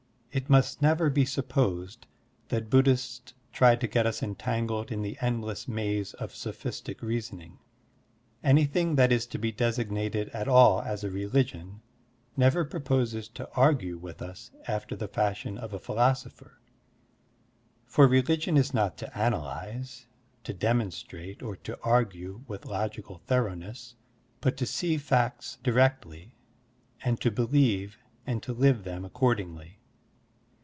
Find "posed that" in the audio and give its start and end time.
1.49-2.69